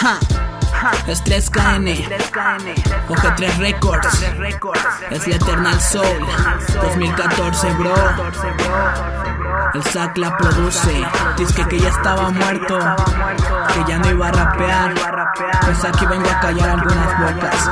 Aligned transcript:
Ja. 0.00 0.18
Es 1.08 1.24
3KN, 1.24 1.86
OG3 3.08 3.58
Records, 3.58 4.22
es 5.10 5.26
la 5.26 5.34
Eternal 5.34 5.80
Soul, 5.80 6.26
2014 6.82 7.72
bro. 7.72 7.94
El 9.74 9.82
Zack 9.82 10.16
la 10.18 10.36
produce, 10.36 11.04
dice 11.36 11.66
que 11.68 11.80
ya 11.80 11.88
estaba 11.88 12.30
muerto, 12.30 12.78
que 13.74 13.90
ya 13.90 13.98
no 13.98 14.10
iba 14.10 14.28
a 14.28 14.32
rapear, 14.32 14.94
pues 15.64 15.84
aquí 15.84 16.06
vengo 16.06 16.28
a 16.30 16.40
callar 16.40 16.70
algunas 16.70 17.18
bocas. 17.18 17.70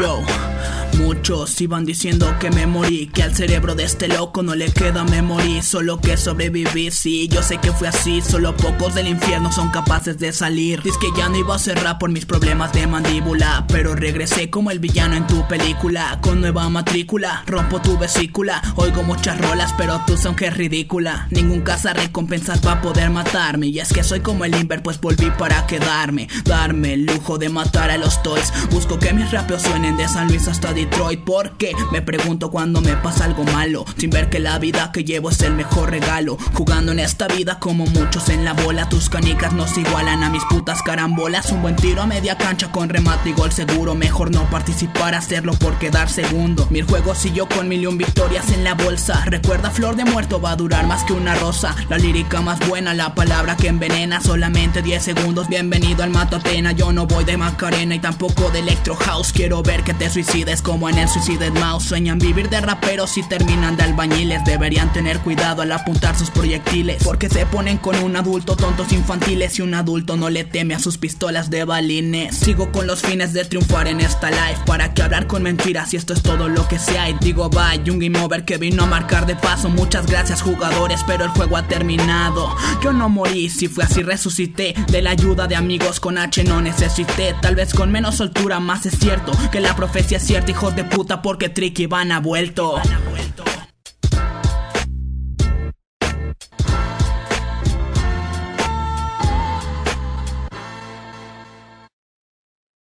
Yo. 0.00 0.55
Muchos 0.98 1.60
iban 1.60 1.84
diciendo 1.84 2.34
que 2.40 2.50
me 2.50 2.66
morí, 2.66 3.08
que 3.08 3.22
al 3.22 3.34
cerebro 3.34 3.74
de 3.74 3.84
este 3.84 4.08
loco 4.08 4.42
no 4.42 4.54
le 4.54 4.72
queda 4.72 5.04
memoria, 5.04 5.62
solo 5.62 6.00
que 6.00 6.16
sobreviví, 6.16 6.90
sí, 6.90 7.28
yo 7.28 7.42
sé 7.42 7.58
que 7.58 7.72
fue 7.72 7.88
así, 7.88 8.22
solo 8.22 8.56
pocos 8.56 8.94
del 8.94 9.08
infierno 9.08 9.52
son 9.52 9.70
capaces 9.70 10.18
de 10.18 10.32
salir. 10.32 10.82
Dice 10.82 10.98
que 11.00 11.18
ya 11.18 11.28
no 11.28 11.36
iba 11.36 11.54
a 11.54 11.58
cerrar 11.58 11.98
por 11.98 12.10
mis 12.10 12.24
problemas 12.24 12.72
de 12.72 12.86
mandíbula, 12.86 13.66
pero 13.68 13.94
regresé 13.94 14.48
como 14.50 14.70
el 14.70 14.78
villano 14.78 15.16
en 15.16 15.26
tu 15.26 15.46
película, 15.48 16.18
con 16.22 16.40
nueva 16.40 16.68
matrícula, 16.70 17.44
rompo 17.46 17.80
tu 17.80 17.98
vesícula, 17.98 18.62
oigo 18.76 19.02
muchas 19.02 19.38
rolas, 19.38 19.74
pero 19.76 20.00
tú 20.06 20.16
son 20.16 20.34
que 20.34 20.46
es 20.46 20.56
ridícula. 20.56 21.28
Ningún 21.30 21.60
caza 21.60 21.92
recompensas 21.92 22.66
va 22.66 22.72
a 22.72 22.80
poder 22.80 23.10
matarme, 23.10 23.66
y 23.66 23.80
es 23.80 23.92
que 23.92 24.02
soy 24.02 24.20
como 24.20 24.44
el 24.44 24.54
Inver, 24.54 24.82
pues 24.82 25.00
volví 25.00 25.30
para 25.38 25.66
quedarme, 25.66 26.28
darme 26.44 26.94
el 26.94 27.06
lujo 27.06 27.38
de 27.38 27.48
matar 27.48 27.90
a 27.90 27.98
los 27.98 28.22
toys, 28.22 28.52
busco 28.70 28.98
que 28.98 29.12
mis 29.12 29.30
rapeos 29.30 29.62
suenen 29.62 29.96
de 29.96 30.08
San 30.08 30.28
Luis 30.28 30.48
hasta 30.48 30.72
Detroit 30.86 31.20
porque 31.24 31.72
me 31.90 32.00
pregunto 32.00 32.50
cuando 32.50 32.80
me 32.80 32.96
pasa 32.96 33.24
algo 33.24 33.44
malo. 33.44 33.84
Sin 33.96 34.10
ver 34.10 34.30
que 34.30 34.38
la 34.38 34.58
vida 34.58 34.92
que 34.92 35.04
llevo 35.04 35.30
es 35.30 35.40
el 35.42 35.54
mejor 35.54 35.90
regalo. 35.90 36.36
Jugando 36.54 36.92
en 36.92 37.00
esta 37.00 37.26
vida 37.26 37.58
como 37.58 37.86
muchos 37.86 38.28
en 38.28 38.44
la 38.44 38.52
bola. 38.52 38.88
Tus 38.88 39.08
canicas 39.08 39.52
no 39.52 39.66
se 39.66 39.80
igualan 39.80 40.22
a 40.22 40.30
mis 40.30 40.44
putas 40.44 40.82
carambolas. 40.82 41.50
Un 41.50 41.62
buen 41.62 41.76
tiro 41.76 42.02
a 42.02 42.06
media 42.06 42.38
cancha 42.38 42.70
con 42.70 42.88
remate 42.88 43.30
y 43.30 43.32
gol 43.32 43.52
seguro. 43.52 43.94
Mejor 43.94 44.30
no 44.30 44.48
participar 44.48 45.14
hacerlo 45.14 45.54
por 45.54 45.78
quedar 45.78 46.08
segundo. 46.08 46.66
Mi 46.70 46.82
juego 46.82 47.14
siguió 47.14 47.48
con 47.48 47.68
mil 47.68 47.82
y 47.82 47.86
un 47.86 47.98
victorias 47.98 48.50
en 48.52 48.62
la 48.62 48.74
bolsa. 48.74 49.24
Recuerda 49.26 49.70
flor 49.70 49.96
de 49.96 50.04
muerto 50.04 50.40
va 50.40 50.52
a 50.52 50.56
durar 50.56 50.86
más 50.86 51.04
que 51.04 51.12
una 51.12 51.34
rosa. 51.34 51.74
La 51.88 51.98
lírica 51.98 52.40
más 52.40 52.60
buena 52.68 52.94
la 52.94 53.14
palabra 53.14 53.56
que 53.56 53.68
envenena. 53.68 54.20
Solamente 54.20 54.82
10 54.82 55.02
segundos 55.02 55.48
bienvenido 55.48 56.04
al 56.04 56.10
Matatena 56.10 56.72
yo 56.72 56.92
no 56.92 57.06
voy 57.06 57.24
de 57.24 57.36
Macarena 57.36 57.94
y 57.94 57.98
tampoco 57.98 58.50
de 58.50 58.60
Electro 58.60 58.94
House. 58.94 59.32
Quiero 59.32 59.62
ver 59.62 59.82
que 59.82 59.94
te 59.94 60.08
suicides 60.10 60.62
como 60.76 60.90
en 60.90 60.98
el 60.98 61.08
Suicide. 61.08 61.50
Mouse 61.52 61.84
Sueñan 61.84 62.18
vivir 62.18 62.50
de 62.50 62.60
raperos 62.60 63.16
y 63.16 63.22
terminan 63.22 63.78
de 63.78 63.84
albañiles. 63.84 64.44
Deberían 64.44 64.92
tener 64.92 65.20
cuidado 65.20 65.62
al 65.62 65.72
apuntar 65.72 66.18
sus 66.18 66.30
proyectiles 66.30 67.02
Porque 67.02 67.30
se 67.30 67.46
ponen 67.46 67.78
con 67.78 67.96
un 67.96 68.14
adulto 68.16 68.56
tontos 68.56 68.92
infantiles 68.92 69.58
Y 69.58 69.62
un 69.62 69.72
adulto 69.74 70.16
no 70.16 70.28
le 70.28 70.44
teme 70.44 70.74
a 70.74 70.78
sus 70.78 70.98
pistolas 70.98 71.48
de 71.48 71.64
balines. 71.64 72.36
Sigo 72.36 72.72
con 72.72 72.86
los 72.86 73.00
fines 73.00 73.32
de 73.32 73.46
triunfar 73.46 73.88
en 73.88 74.00
esta 74.00 74.30
life 74.30 74.60
Para 74.66 74.92
que 74.92 75.02
hablar 75.02 75.26
con 75.26 75.42
mentiras 75.44 75.94
y 75.94 75.96
esto 75.96 76.12
es 76.12 76.22
todo 76.22 76.48
lo 76.48 76.68
que 76.68 76.78
se 76.78 76.98
hay 76.98 77.16
Digo 77.20 77.48
bye, 77.48 77.90
un 77.90 77.98
game 77.98 78.18
over 78.20 78.44
que 78.44 78.58
vino 78.58 78.82
a 78.82 78.86
marcar 78.86 79.24
de 79.24 79.36
paso. 79.36 79.70
Muchas 79.70 80.06
gracias 80.06 80.42
jugadores, 80.42 81.00
pero 81.06 81.24
el 81.24 81.30
juego 81.30 81.56
ha 81.56 81.66
terminado. 81.66 82.54
Yo 82.82 82.92
no 82.92 83.08
morí, 83.08 83.48
si 83.48 83.68
fue 83.68 83.84
así 83.84 84.02
resucité. 84.02 84.74
De 84.88 85.00
la 85.00 85.10
ayuda 85.10 85.46
de 85.46 85.56
amigos 85.56 86.00
con 86.00 86.18
H 86.18 86.44
no 86.44 86.60
necesité. 86.60 87.34
Tal 87.40 87.54
vez 87.54 87.72
con 87.72 87.90
menos 87.90 88.16
soltura, 88.16 88.60
más 88.60 88.84
es 88.86 88.98
cierto 88.98 89.32
Que 89.50 89.60
la 89.60 89.74
profecía 89.74 90.18
es 90.18 90.24
cierta, 90.24 90.50
de 90.74 90.84
puta 90.84 91.22
porque 91.22 91.48
Tricky 91.48 91.86
Van 91.86 92.10
ha 92.12 92.20
vuelto. 92.20 92.74